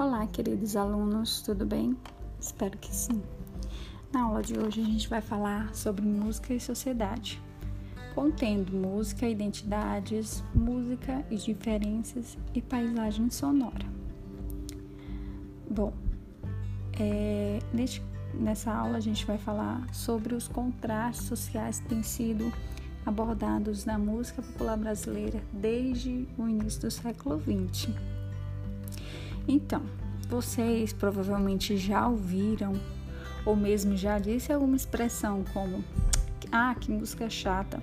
[0.00, 1.94] Olá, queridos alunos, tudo bem?
[2.40, 3.20] Espero que sim.
[4.10, 7.38] Na aula de hoje a gente vai falar sobre música e sociedade,
[8.14, 13.84] contendo música, identidades, música e diferenças e paisagem sonora.
[15.70, 15.92] Bom,
[16.98, 22.50] é, neste, nessa aula a gente vai falar sobre os contrastes sociais que têm sido
[23.04, 27.90] abordados na música popular brasileira desde o início do século XX.
[29.46, 29.82] Então,
[30.30, 32.72] vocês provavelmente já ouviram
[33.44, 35.84] ou mesmo já disse alguma expressão como
[36.52, 37.82] ah, que música chata,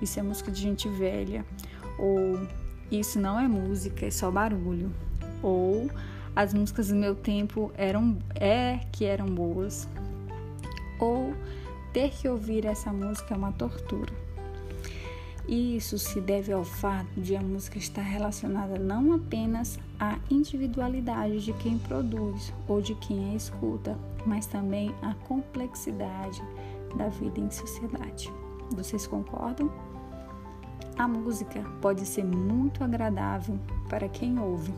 [0.00, 1.44] isso é música de gente velha,
[1.98, 2.46] ou
[2.90, 4.90] isso não é música, é só barulho,
[5.42, 5.90] ou
[6.34, 9.88] as músicas do meu tempo eram é que eram boas,
[10.98, 11.34] ou
[11.92, 14.25] ter que ouvir essa música é uma tortura.
[15.48, 21.52] Isso se deve ao fato de a música estar relacionada não apenas à individualidade de
[21.52, 26.42] quem produz ou de quem a escuta, mas também à complexidade
[26.96, 28.32] da vida em sociedade.
[28.72, 29.70] Vocês concordam?
[30.98, 33.56] A música pode ser muito agradável
[33.88, 34.72] para quem ouve.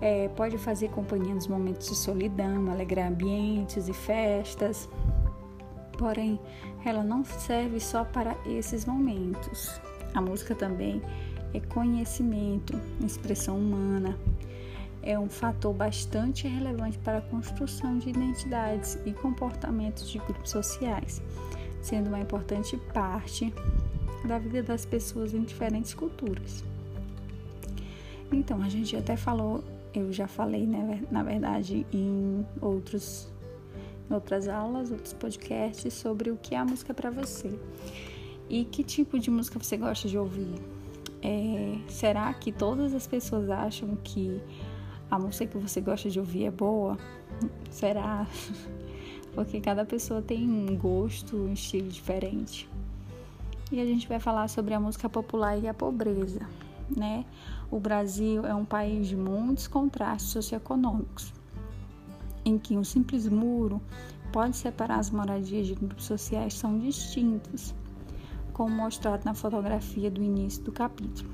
[0.00, 4.88] É, pode fazer companhia nos momentos de solidão, alegrar ambientes e festas,
[5.98, 6.38] Porém,
[6.84, 9.78] ela não serve só para esses momentos.
[10.14, 11.02] A música também
[11.52, 14.16] é conhecimento, expressão humana.
[15.02, 21.20] É um fator bastante relevante para a construção de identidades e comportamentos de grupos sociais,
[21.82, 23.52] sendo uma importante parte
[24.24, 26.64] da vida das pessoas em diferentes culturas.
[28.30, 33.28] Então, a gente até falou, eu já falei, né, na verdade, em outros
[34.10, 37.58] outras aulas, outros podcasts sobre o que é a música para você
[38.48, 40.54] e que tipo de música você gosta de ouvir.
[41.20, 44.40] É, será que todas as pessoas acham que
[45.10, 46.96] a música que você gosta de ouvir é boa?
[47.70, 48.26] Será?
[49.34, 52.68] Porque cada pessoa tem um gosto, um estilo diferente.
[53.70, 56.40] E a gente vai falar sobre a música popular e a pobreza,
[56.96, 57.26] né?
[57.70, 61.37] O Brasil é um país de muitos contrastes socioeconômicos
[62.48, 63.80] em que um simples muro
[64.32, 67.74] pode separar as moradias de grupos sociais são distintos,
[68.52, 71.30] como mostrado na fotografia do início do capítulo.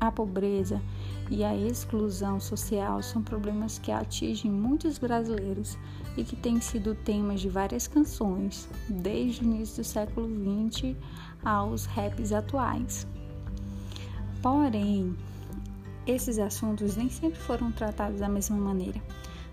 [0.00, 0.80] A pobreza
[1.28, 5.76] e a exclusão social são problemas que atingem muitos brasileiros
[6.16, 10.96] e que têm sido temas de várias canções, desde o início do século XX
[11.44, 13.06] aos raps atuais.
[14.40, 15.16] Porém,
[16.06, 19.02] esses assuntos nem sempre foram tratados da mesma maneira.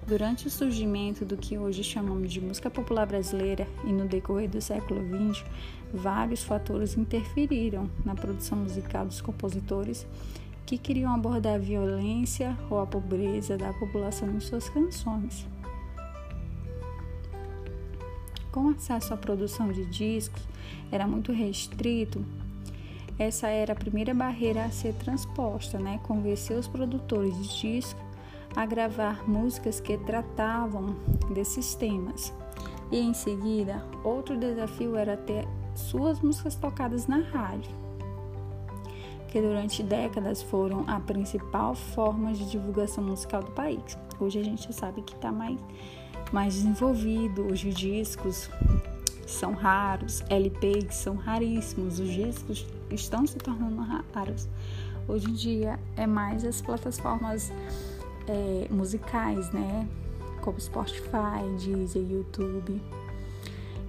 [0.07, 4.61] Durante o surgimento do que hoje chamamos de música popular brasileira e no decorrer do
[4.61, 5.43] século XX,
[5.91, 10.05] vários fatores interferiram na produção musical dos compositores
[10.63, 15.47] que queriam abordar a violência ou a pobreza da população em suas canções.
[18.51, 20.43] Com acesso à produção de discos
[20.91, 22.23] era muito restrito,
[23.17, 25.99] essa era a primeira barreira a ser transposta, né?
[26.03, 28.04] Convencer os produtores de discos
[28.55, 30.95] a gravar músicas que tratavam
[31.33, 32.33] desses temas.
[32.91, 37.71] E em seguida, outro desafio era ter suas músicas tocadas na rádio,
[39.27, 43.97] que durante décadas foram a principal forma de divulgação musical do país.
[44.19, 45.59] Hoje a gente sabe que está mais,
[46.31, 48.49] mais desenvolvido, hoje os discos
[49.27, 53.81] são raros, LPs são raríssimos, os discos estão se tornando
[54.13, 54.47] raros.
[55.07, 57.51] Hoje em dia é mais as plataformas
[58.27, 59.87] é, musicais, né?
[60.41, 62.81] Como Spotify, Deezer, YouTube.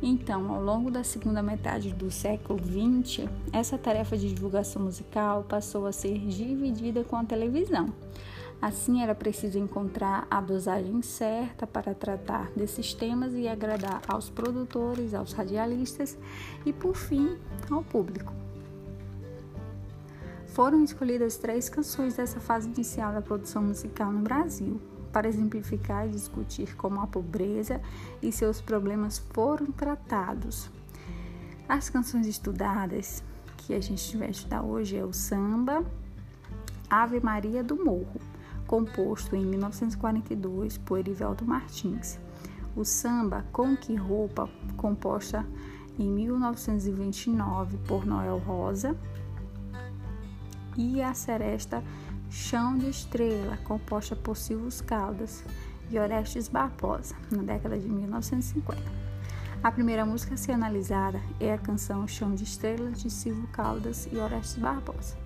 [0.02, 5.86] Então, ao longo da segunda metade do século XX, essa tarefa de divulgação musical passou
[5.86, 7.92] a ser dividida com a televisão.
[8.60, 15.14] Assim, era preciso encontrar a dosagem certa para tratar desses temas e agradar aos produtores,
[15.14, 16.16] aos radialistas
[16.64, 17.36] e, por fim,
[17.70, 18.45] ao público.
[20.56, 24.80] Foram escolhidas três canções dessa fase inicial da produção musical no Brasil,
[25.12, 27.78] para exemplificar e discutir como a pobreza
[28.22, 30.70] e seus problemas foram tratados.
[31.68, 33.22] As canções estudadas
[33.58, 35.84] que a gente vai estudar hoje é o samba
[36.88, 38.18] Ave Maria do Morro,
[38.66, 42.18] composto em 1942 por Erivelto Martins.
[42.74, 45.46] O samba Com Que Roupa, composta
[45.98, 48.96] em 1929 por Noel Rosa
[50.76, 51.82] e a seresta
[52.30, 55.44] Chão de Estrela, composta por Silvio Caldas
[55.90, 58.82] e Orestes Barbosa, na década de 1950.
[59.62, 64.08] A primeira música a ser analisada é a canção Chão de Estrelas de Silvio Caldas
[64.12, 65.16] e Orestes Barbosa.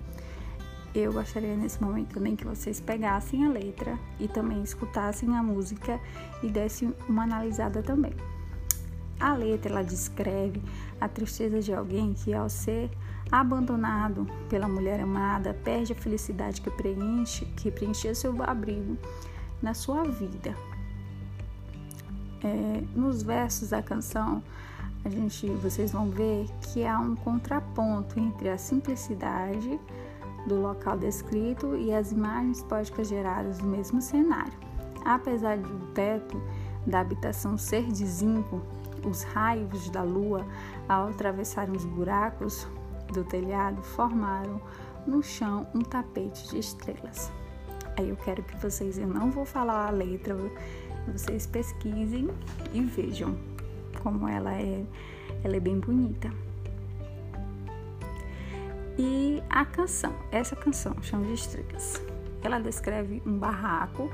[0.93, 5.99] eu gostaria nesse momento também que vocês pegassem a letra e também escutassem a música
[6.43, 8.13] e dessem uma analisada também.
[9.19, 10.61] A letra ela descreve
[10.99, 12.89] a tristeza de alguém que ao ser
[13.31, 18.97] abandonado pela mulher amada perde a felicidade que preenche, que preenchia seu abrigo
[19.61, 20.55] na sua vida.
[22.43, 24.43] É, nos versos da canção,
[25.05, 29.79] a gente, vocês vão ver que há um contraponto entre a simplicidade
[30.47, 34.53] do local descrito e as imagens poéticas geradas do mesmo cenário.
[35.05, 36.41] Apesar do teto
[36.85, 38.61] da habitação ser de zinco,
[39.05, 40.45] os raios da lua,
[40.87, 42.67] ao atravessarem os buracos
[43.11, 44.61] do telhado, formaram
[45.05, 47.31] no chão um tapete de estrelas.
[47.97, 50.35] Aí eu quero que vocês, eu não vou falar a letra,
[51.07, 52.29] vocês pesquisem
[52.73, 53.37] e vejam
[54.01, 54.83] como ela é,
[55.43, 56.31] ela é bem bonita.
[58.97, 62.01] E a canção, essa canção, Chão de Estrelas,
[62.43, 64.09] ela descreve um barraco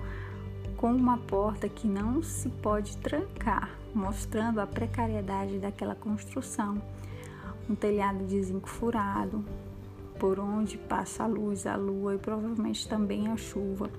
[0.77, 6.81] com uma porta que não se pode trancar, mostrando a precariedade daquela construção.
[7.69, 9.43] Um telhado de zinco furado,
[10.19, 13.89] por onde passa a luz, a lua e provavelmente também a chuva,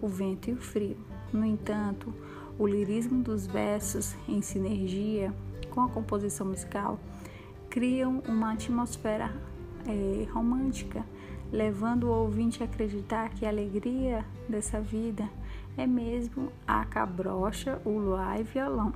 [0.00, 0.96] o vento e o frio.
[1.32, 2.12] No entanto,
[2.58, 5.32] o lirismo dos versos, em sinergia
[5.70, 6.98] com a composição musical,
[7.68, 9.32] criam uma atmosfera
[9.86, 11.04] é, romântica,
[11.52, 15.28] levando o ouvinte a acreditar que a alegria dessa vida
[15.76, 18.92] é mesmo a cabrocha, o luar e violão.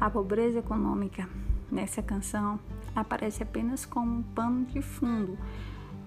[0.00, 1.28] A pobreza econômica
[1.70, 2.58] nessa canção
[2.94, 5.38] aparece apenas como um pano de fundo,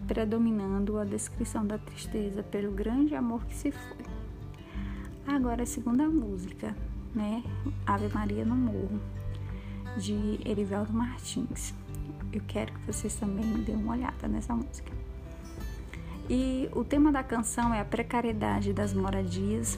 [0.07, 4.05] predominando a descrição da tristeza pelo grande amor que se foi.
[5.27, 6.75] Agora a segunda música,
[7.13, 7.43] né?
[7.85, 8.99] Ave Maria no Morro,
[9.97, 11.73] de Erivelto Martins.
[12.33, 14.91] Eu quero que vocês também dêem uma olhada nessa música.
[16.29, 19.77] E o tema da canção é a precariedade das moradias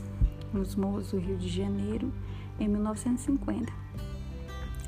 [0.53, 2.13] nos morros do Rio de Janeiro
[2.59, 3.82] em 1950.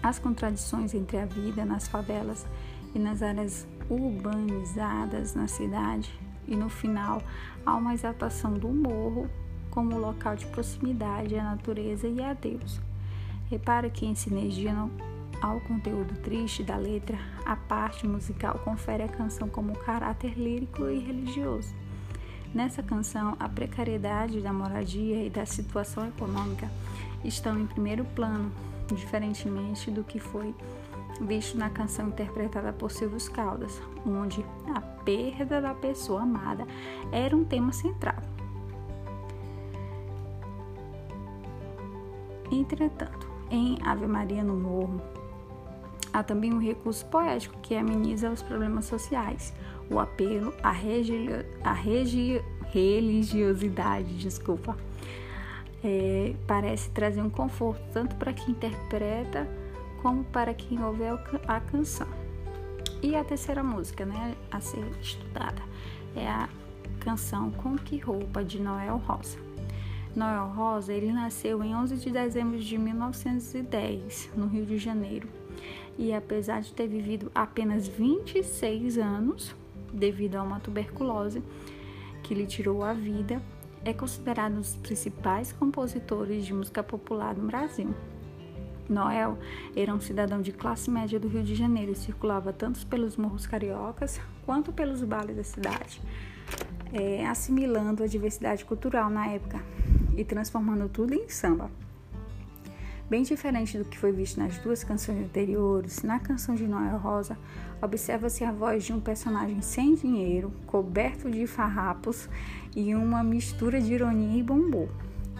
[0.05, 2.45] As contradições entre a vida nas favelas
[2.93, 6.13] e nas áreas urbanizadas na cidade
[6.47, 7.23] e no final
[7.65, 9.27] há uma exaltação do morro
[9.71, 12.79] como local de proximidade à natureza e a Deus.
[13.49, 14.75] Repara que em sinergia
[15.41, 20.99] ao conteúdo triste da letra, a parte musical confere à canção como caráter lírico e
[20.99, 21.73] religioso.
[22.53, 26.69] Nessa canção, a precariedade da moradia e da situação econômica
[27.23, 28.51] estão em primeiro plano,
[28.93, 30.53] diferentemente do que foi
[31.21, 36.67] visto na canção interpretada por Silvio Caldas, onde a perda da pessoa amada
[37.11, 38.21] era um tema central.
[42.51, 45.01] Entretanto, em Ave Maria no Morro,
[46.15, 49.53] Há também um recurso poético que ameniza os problemas sociais,
[49.91, 50.71] o apelo à,
[52.71, 54.77] religiosidade, desculpa.
[55.83, 59.47] É, parece trazer um conforto tanto para quem interpreta
[60.01, 61.03] como para quem ouve
[61.47, 62.07] a canção.
[63.01, 65.61] E a terceira música, né, a ser estudada,
[66.15, 66.49] é a
[66.99, 69.37] canção Com Que Roupa de Noel Rosa.
[70.15, 75.27] Noel Rosa, ele nasceu em 11 de dezembro de 1910, no Rio de Janeiro
[75.97, 79.55] e apesar de ter vivido apenas 26 anos
[79.93, 81.41] devido a uma tuberculose
[82.23, 83.41] que lhe tirou a vida,
[83.85, 87.93] é considerado um dos principais compositores de música popular no Brasil.
[88.89, 89.37] Noel
[89.75, 93.45] era um cidadão de classe média do Rio de Janeiro e circulava tanto pelos morros
[93.45, 96.01] cariocas quanto pelos bares da cidade,
[96.91, 99.63] é, assimilando a diversidade cultural na época
[100.17, 101.69] e transformando tudo em samba.
[103.07, 107.37] Bem diferente do que foi visto nas duas canções anteriores, na canção de Noel Rosa,
[107.79, 112.27] observa-se a voz de um personagem sem dinheiro, coberto de farrapos
[112.75, 114.87] e uma mistura de ironia e bombom.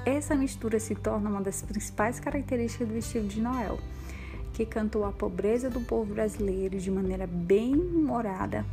[0.05, 3.79] Essa mistura se torna uma das principais características do estilo de Noel,
[4.53, 8.63] que cantou a pobreza do povo brasileiro de maneira bem humorada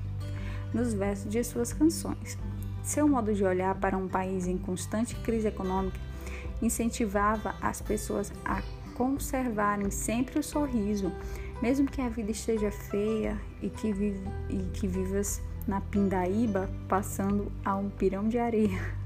[0.74, 2.36] nos versos de suas canções.
[2.82, 5.98] Seu modo de olhar para um país em constante crise econômica
[6.60, 11.12] incentivava as pessoas a conservarem sempre o sorriso,
[11.60, 17.50] mesmo que a vida esteja feia e que, vive, e que vivas na pindaíba passando
[17.64, 18.80] a um pirão de areia.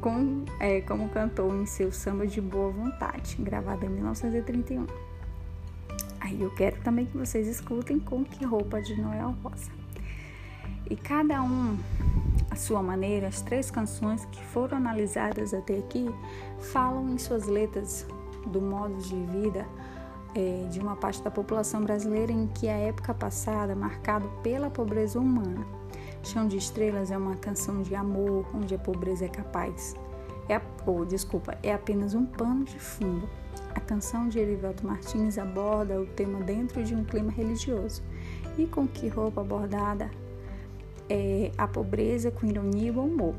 [0.00, 4.84] Com, é, como cantou em seu samba de boa vontade, gravado em 1931.
[6.18, 9.70] Aí eu quero também que vocês escutem com que roupa de Noel Rosa.
[10.90, 11.78] E cada um
[12.52, 16.14] à sua maneira, as três canções que foram analisadas até aqui
[16.58, 18.06] falam em suas letras
[18.46, 19.66] do modo de vida
[20.34, 25.18] é, de uma parte da população brasileira em que a época passada, marcado pela pobreza
[25.18, 25.66] humana,
[26.22, 29.94] Chão de Estrelas é uma canção de amor, onde a pobreza é capaz.
[30.46, 33.28] É, oh, desculpa, é apenas um pano de fundo.
[33.74, 38.02] A canção de Erivelto Martins aborda o tema dentro de um clima religioso.
[38.58, 40.10] E com que roupa abordada
[41.12, 43.34] é a pobreza com ironia e bom humor.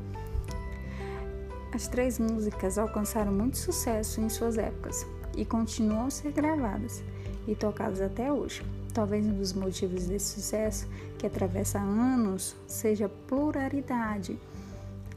[1.72, 5.04] As três músicas alcançaram muito sucesso em suas épocas
[5.36, 7.02] e continuam a ser gravadas
[7.48, 8.64] e tocadas até hoje.
[8.92, 10.86] Talvez um dos motivos desse sucesso,
[11.18, 14.38] que atravessa anos, seja a pluralidade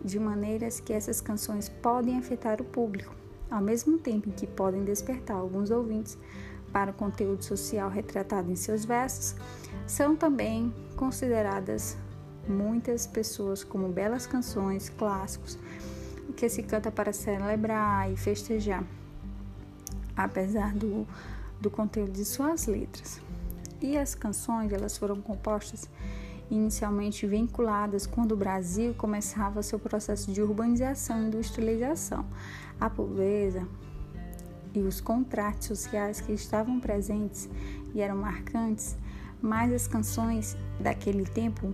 [0.04, 3.14] de maneiras que essas canções podem afetar o público,
[3.52, 6.18] ao mesmo tempo em que podem despertar alguns ouvintes
[6.74, 9.36] para o conteúdo social retratado em seus versos,
[9.86, 11.96] são também consideradas
[12.48, 15.58] muitas pessoas como belas canções, clássicos,
[16.36, 18.84] que se canta para celebrar e festejar,
[20.16, 21.08] apesar do,
[21.60, 23.20] do conteúdo de suas letras.
[23.82, 25.90] E as canções elas foram compostas
[26.50, 32.26] inicialmente vinculadas quando o Brasil começava seu processo de urbanização e industrialização.
[32.80, 33.68] A pobreza
[34.74, 37.50] e os contratos sociais que estavam presentes
[37.94, 38.96] e eram marcantes,
[39.42, 41.74] mas as canções daquele tempo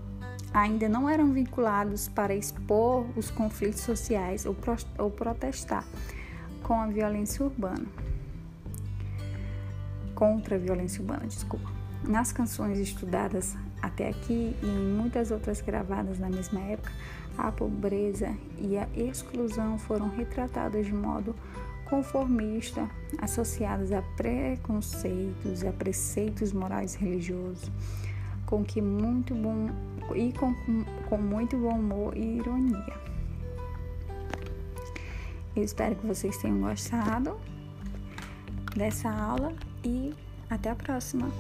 [0.53, 5.85] ainda não eram vinculados para expor os conflitos sociais ou, pro, ou protestar
[6.61, 7.85] com a violência urbana.
[10.13, 11.69] Contra a violência urbana, desculpa.
[12.07, 16.91] Nas canções estudadas até aqui e em muitas outras gravadas na mesma época,
[17.37, 21.35] a pobreza e a exclusão foram retratadas de modo
[21.89, 27.71] conformista, associadas a preconceitos e a preceitos morais religiosos,
[28.53, 29.67] com que muito bom
[30.15, 30.53] e com,
[31.09, 32.93] com muito bom humor e ironia.
[35.55, 37.35] Eu espero que vocês tenham gostado
[38.75, 40.13] dessa aula e
[40.51, 41.31] até a próxima.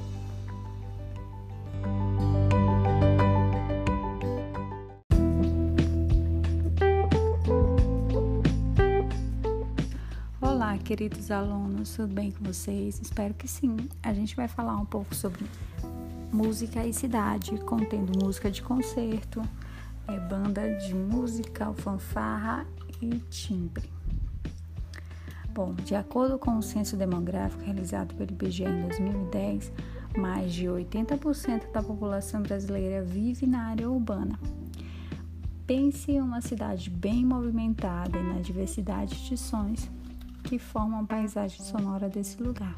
[10.41, 12.99] Olá, queridos alunos, tudo bem com vocês?
[12.99, 13.87] Espero que sim.
[14.01, 15.45] A gente vai falar um pouco sobre
[16.33, 19.41] música e cidade, contendo música de concerto,
[20.07, 22.65] é, banda de música, fanfarra
[22.99, 23.87] e timbre.
[25.53, 29.71] Bom, de acordo com o censo demográfico realizado pelo IBGE em 2010,
[30.17, 34.39] mais de 80% da população brasileira vive na área urbana.
[35.67, 39.89] Pense em uma cidade bem movimentada e na diversidade de sons
[40.43, 42.75] que formam a paisagem sonora desse lugar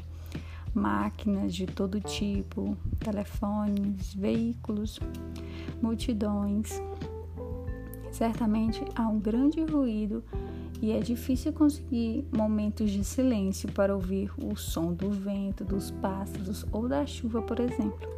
[0.76, 5.00] máquinas de todo tipo, telefones, veículos,
[5.82, 6.80] multidões.
[8.12, 10.22] Certamente há um grande ruído
[10.80, 16.64] e é difícil conseguir momentos de silêncio para ouvir o som do vento, dos pássaros
[16.70, 18.16] ou da chuva, por exemplo.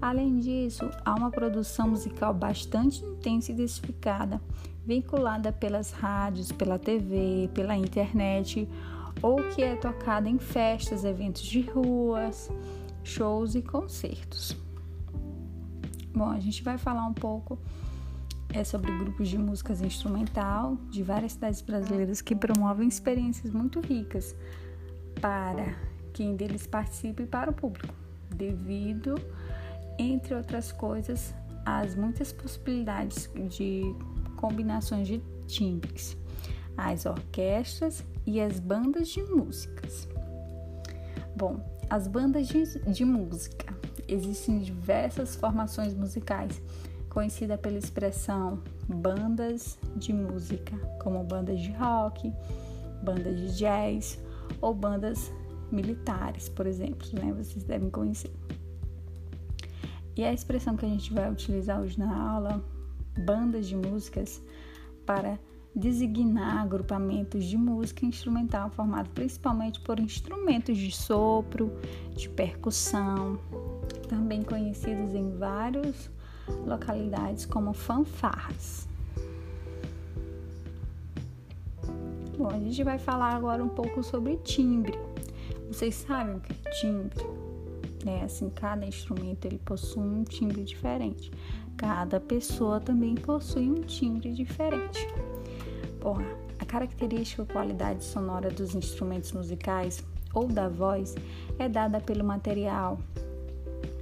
[0.00, 4.40] Além disso, há uma produção musical bastante intensa e diversificada,
[4.86, 8.68] vinculada pelas rádios, pela TV, pela internet
[9.22, 12.50] ou que é tocada em festas, eventos de ruas,
[13.02, 14.56] shows e concertos.
[16.14, 17.58] Bom, a gente vai falar um pouco
[18.50, 24.34] é sobre grupos de músicas instrumental de várias cidades brasileiras que promovem experiências muito ricas
[25.20, 25.76] para
[26.14, 27.94] quem deles participe e para o público,
[28.34, 29.16] devido,
[29.98, 31.34] entre outras coisas,
[31.64, 33.82] às muitas possibilidades de
[34.36, 36.16] combinações de timbres
[36.78, 40.08] as orquestras e as bandas de músicas.
[41.36, 43.76] Bom, as bandas de, de música.
[44.06, 46.62] Existem diversas formações musicais,
[47.10, 52.32] conhecida pela expressão bandas de música, como bandas de rock,
[53.02, 54.18] bandas de jazz
[54.60, 55.32] ou bandas
[55.70, 57.32] militares, por exemplo, né?
[57.32, 58.32] Vocês devem conhecer.
[60.16, 62.64] E a expressão que a gente vai utilizar hoje na aula,
[63.18, 64.40] bandas de músicas,
[65.04, 65.38] para
[65.74, 71.72] designar agrupamentos de música instrumental formados principalmente por instrumentos de sopro,
[72.16, 73.38] de percussão,
[74.08, 76.10] também conhecidos em várias
[76.66, 78.88] localidades como fanfarras.
[82.36, 84.96] Bom, a gente vai falar agora um pouco sobre timbre.
[85.66, 87.26] Vocês sabem o que é timbre?
[88.06, 91.32] É assim, cada instrumento ele possui um timbre diferente.
[91.76, 95.06] Cada pessoa também possui um timbre diferente.
[96.00, 96.18] Bom,
[96.60, 101.14] a característica qualidade sonora dos instrumentos musicais ou da voz
[101.58, 102.98] é dada pelo material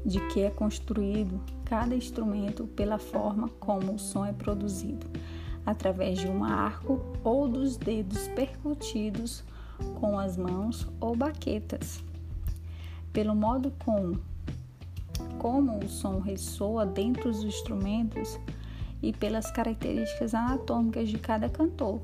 [0.05, 5.07] de que é construído cada instrumento pela forma como o som é produzido,
[5.65, 9.43] através de um arco ou dos dedos percutidos
[9.99, 12.05] com as mãos ou baquetas,
[13.13, 14.17] pelo modo com
[15.39, 18.39] como o som ressoa dentro dos instrumentos
[19.07, 22.01] e pelas características anatômicas de cada cantor.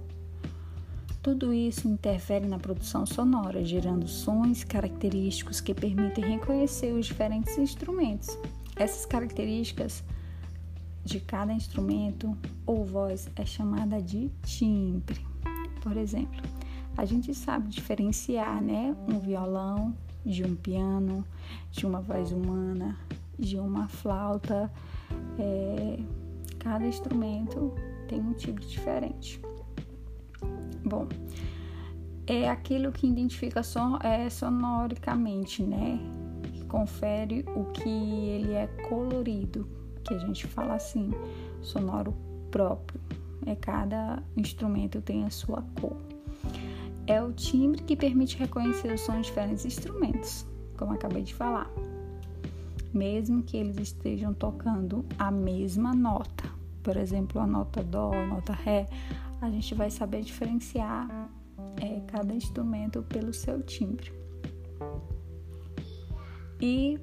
[1.21, 8.39] Tudo isso interfere na produção sonora, gerando sons característicos que permitem reconhecer os diferentes instrumentos.
[8.77, 10.05] Essas características
[11.05, 15.27] de cada instrumento ou voz é chamada de timbre.
[15.83, 16.41] Por exemplo,
[16.97, 19.93] a gente sabe diferenciar, né, um violão
[20.25, 21.25] de um piano,
[21.73, 22.97] de uma voz humana,
[23.37, 24.71] de uma flauta.
[25.37, 25.99] É,
[26.62, 27.75] cada instrumento
[28.07, 29.40] tem um timbre diferente.
[30.85, 31.09] Bom,
[32.26, 35.99] é aquilo que identifica son, é, sonoricamente, né?
[36.52, 39.69] Que confere o que ele é colorido,
[40.04, 41.11] que a gente fala assim,
[41.61, 42.14] sonoro
[42.50, 43.00] próprio.
[43.45, 45.97] É cada instrumento tem a sua cor.
[47.09, 50.47] É o timbre que permite reconhecer os sons de diferentes instrumentos,
[50.78, 51.69] como acabei de falar.
[52.95, 56.52] Mesmo que eles estejam tocando a mesma nota,
[56.83, 58.89] por exemplo, a nota dó, a nota ré,
[59.41, 61.31] a gente vai saber diferenciar
[61.81, 64.12] é, cada instrumento pelo seu timbre.
[66.61, 66.99] E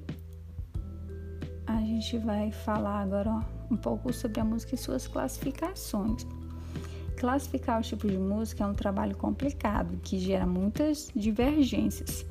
[1.66, 6.26] a gente vai falar agora um pouco sobre a música e suas classificações.
[7.16, 12.24] Classificar os tipos de música é um trabalho complicado que gera muitas divergências.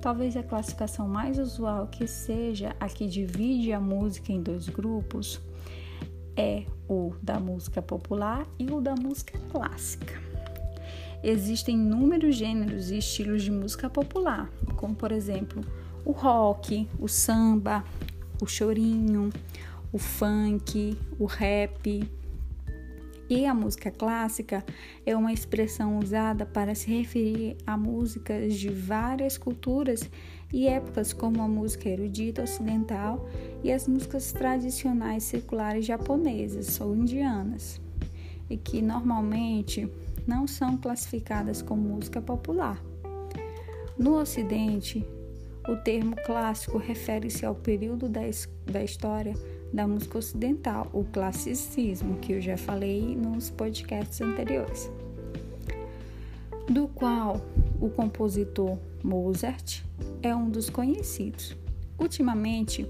[0.00, 5.40] Talvez a classificação mais usual que seja a que divide a música em dois grupos
[6.36, 10.20] é o da música popular e o da música clássica.
[11.22, 15.62] Existem inúmeros gêneros e estilos de música popular, como por exemplo
[16.04, 17.84] o rock, o samba,
[18.40, 19.30] o chorinho,
[19.92, 22.08] o funk, o rap.
[23.28, 24.64] E a música clássica
[25.04, 30.08] é uma expressão usada para se referir a músicas de várias culturas
[30.52, 33.28] e épocas, como a música erudita ocidental
[33.64, 37.80] e as músicas tradicionais seculares japonesas ou indianas,
[38.48, 39.90] e que normalmente
[40.24, 42.80] não são classificadas como música popular.
[43.98, 45.04] No Ocidente,
[45.68, 48.20] o termo clássico refere-se ao período da,
[48.70, 49.34] da história
[49.72, 54.90] da música ocidental, o classicismo, que eu já falei nos podcasts anteriores,
[56.68, 57.40] do qual
[57.80, 59.82] o compositor Mozart
[60.22, 61.56] é um dos conhecidos.
[61.98, 62.86] Ultimamente,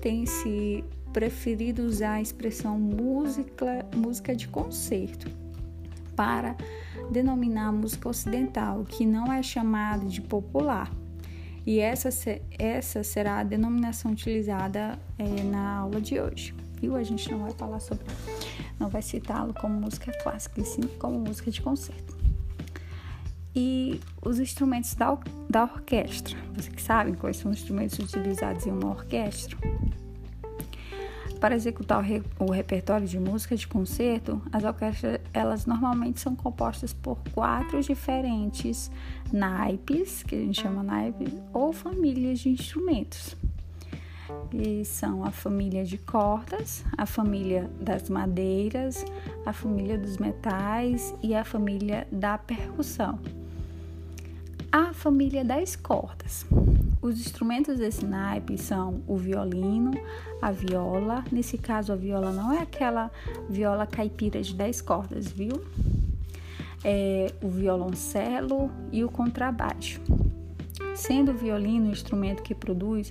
[0.00, 5.30] tem se preferido usar a expressão música, música de concerto
[6.16, 6.56] para
[7.10, 10.90] denominar música ocidental, que não é chamada de popular
[11.66, 12.10] e essa,
[12.58, 16.54] essa será a denominação utilizada é, na aula de hoje.
[16.80, 16.96] Viu?
[16.96, 18.04] A gente não vai falar sobre,
[18.78, 22.14] não vai citá-lo como música clássica, e sim como música de concerto.
[23.56, 25.16] E os instrumentos da,
[25.48, 26.36] da orquestra.
[26.54, 29.56] Vocês sabem quais são os instrumentos utilizados em uma orquestra?
[31.44, 36.34] Para executar o, re, o, repertório de música de concerto, as orquestras elas normalmente são
[36.34, 38.90] compostas por quatro diferentes
[39.30, 43.36] naipes, que a gente chama naipes, ou famílias de instrumentos.
[44.54, 49.04] E são a família de cordas, a família das madeiras,
[49.44, 53.18] a família dos metais e a família da percussão.
[54.72, 56.46] A família das cordas.
[57.04, 59.90] Os instrumentos desse naipe são o violino,
[60.40, 61.22] a viola.
[61.30, 63.10] Nesse caso, a viola não é aquela
[63.46, 65.62] viola caipira de 10 cordas, viu?
[66.82, 70.00] É o violoncelo e o contrabaixo.
[70.94, 73.10] Sendo o violino o instrumento que produz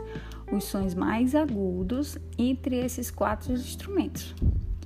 [0.51, 4.33] os sons mais agudos entre esses quatro instrumentos,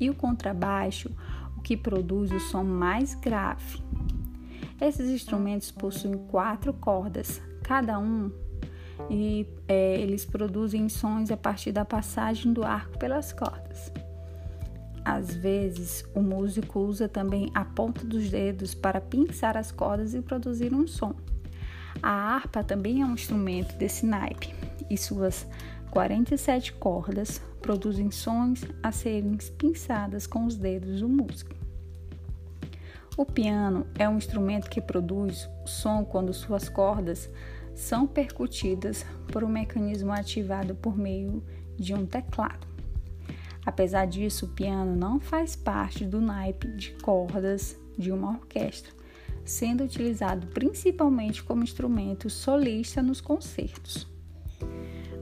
[0.02, 1.10] e o contrabaixo,
[1.56, 3.82] o que produz o som mais grave.
[4.82, 8.30] Esses instrumentos possuem quatro cordas, cada um
[9.10, 13.91] e é, eles produzem sons a partir da passagem do arco pelas cordas.
[15.03, 20.21] Às vezes, o músico usa também a ponta dos dedos para pinçar as cordas e
[20.21, 21.15] produzir um som.
[22.03, 24.53] A harpa também é um instrumento desse naipe
[24.89, 25.47] e suas
[25.91, 31.55] 47 cordas produzem sons a serem pinçadas com os dedos do músico.
[33.15, 37.29] O piano é um instrumento que produz som quando suas cordas
[37.77, 41.43] são percutidas por um mecanismo ativado por meio
[41.77, 42.67] de um teclado.
[43.63, 48.91] Apesar disso, o piano não faz parte do naipe de cordas de uma orquestra,
[49.45, 54.07] sendo utilizado principalmente como instrumento solista nos concertos.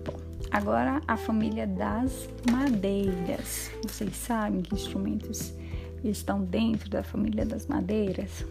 [0.05, 0.17] Bom,
[0.49, 3.69] agora a família das madeiras.
[3.83, 5.53] Vocês sabem que instrumentos
[6.01, 8.45] estão dentro da família das madeiras?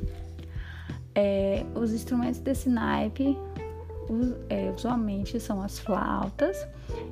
[1.15, 3.39] É, os instrumentos desse naipe
[4.49, 6.67] é, usualmente são as flautas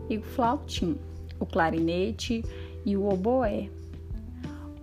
[0.09, 0.99] e o flautim.
[1.39, 2.45] o clarinete
[2.85, 3.69] e o oboé,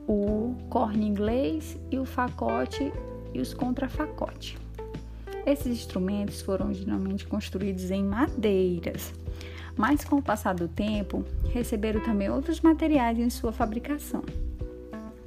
[0.07, 2.91] o corno inglês e o facote
[3.33, 4.57] e os contrafacote.
[5.45, 9.13] Esses instrumentos foram originalmente construídos em madeiras,
[9.77, 14.23] mas com o passar do tempo receberam também outros materiais em sua fabricação.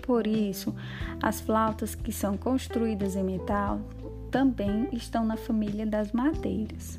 [0.03, 0.75] Por isso,
[1.23, 3.81] as flautas que são construídas em metal
[4.33, 6.99] também estão na família das madeiras.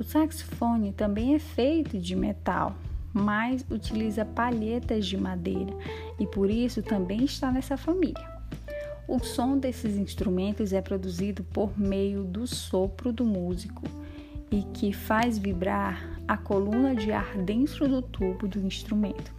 [0.00, 2.74] O saxofone também é feito de metal,
[3.12, 5.72] mas utiliza palhetas de madeira
[6.18, 8.28] e por isso também está nessa família.
[9.06, 13.82] O som desses instrumentos é produzido por meio do sopro do músico
[14.50, 19.32] e que faz vibrar a coluna de ar dentro do tubo do instrumento.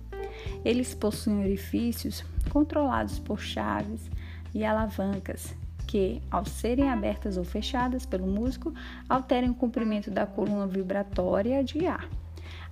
[0.63, 4.09] Eles possuem orifícios controlados por chaves
[4.53, 5.53] e alavancas
[5.91, 8.73] que, ao serem abertas ou fechadas pelo músico,
[9.09, 12.07] alteram o comprimento da coluna vibratória de ar.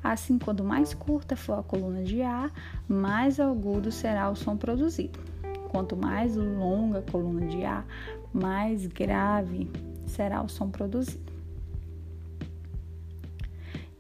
[0.02, 2.50] Assim, quanto mais curta for a coluna de ar,
[2.88, 5.20] mais agudo será o som produzido.
[5.68, 7.86] Quanto mais longa a coluna de ar,
[8.32, 9.70] mais grave
[10.06, 11.34] será o som produzido.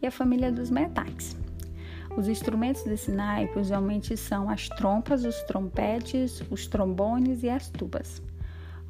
[0.01, 1.35] E a família dos metais.
[2.15, 8.21] Os instrumentos desse naipe usualmente são as trompas, os trompetes, os trombones e as tubas.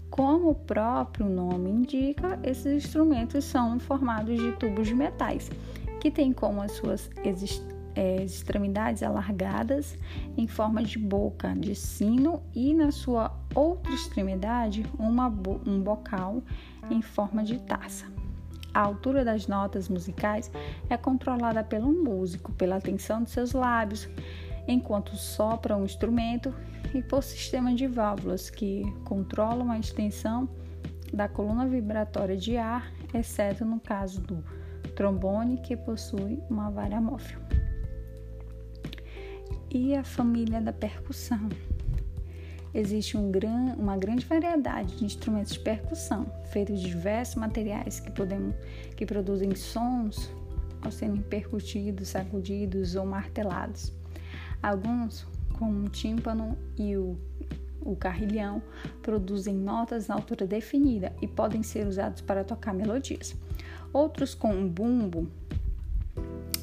[0.10, 5.50] Como o próprio nome indica, esses instrumentos são formados de tubos de metais,
[6.00, 7.10] que têm como as suas
[7.95, 9.98] é, extremidades alargadas
[10.38, 15.28] em forma de boca de sino e na sua outra extremidade uma
[15.65, 16.41] um bocal
[16.89, 18.06] em forma de taça.
[18.74, 20.52] A altura das notas musicais
[20.89, 24.08] é controlada pelo músico, pela tensão de seus lábios,
[24.71, 26.53] enquanto sopra um instrumento
[26.93, 30.47] e por sistema de válvulas que controlam a extensão
[31.13, 34.43] da coluna vibratória de ar, exceto no caso do
[34.95, 37.39] trombone, que possui uma vara móvel
[39.71, 41.49] e a família da percussão.
[42.73, 48.12] Existe um gran, uma grande variedade de instrumentos de percussão, feitos de diversos materiais que,
[48.12, 48.55] podemos,
[48.95, 50.32] que produzem sons
[50.82, 53.98] ao serem percutidos, sacudidos ou martelados.
[54.62, 55.26] Alguns,
[55.58, 57.17] como o tímpano e o,
[57.82, 58.62] o carrilhão,
[59.02, 63.36] produzem notas na altura definida e podem ser usados para tocar melodias.
[63.93, 65.28] Outros, como o bumbo,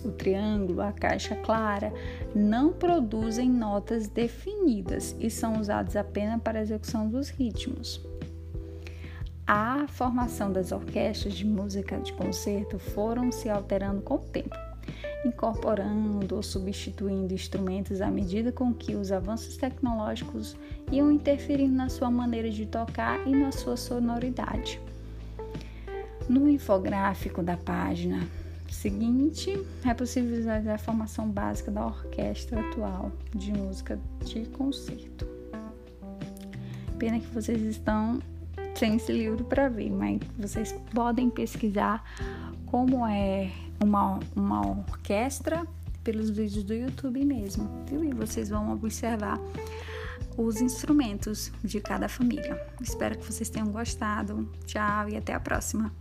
[0.05, 1.93] o triângulo, a caixa clara,
[2.35, 8.01] não produzem notas definidas e são usados apenas para a execução dos ritmos.
[9.47, 14.57] A formação das orquestras de música de concerto foram se alterando com o tempo,
[15.27, 20.57] incorporando ou substituindo instrumentos à medida com que os avanços tecnológicos
[20.91, 24.81] iam interferindo na sua maneira de tocar e na sua sonoridade.
[26.29, 28.27] No infográfico da página
[28.69, 35.27] seguinte, é possível visualizar a formação básica da orquestra atual de música de concerto.
[36.99, 38.21] Pena que vocês estão
[38.75, 42.05] sem esse livro para ver, mas vocês podem pesquisar
[42.67, 43.51] como é
[43.83, 45.67] uma, uma orquestra
[46.03, 48.05] pelos vídeos do YouTube mesmo, viu?
[48.05, 49.41] E vocês vão observar
[50.37, 52.61] os instrumentos de cada família.
[52.81, 54.49] Espero que vocês tenham gostado.
[54.67, 55.93] Tchau e até a próxima.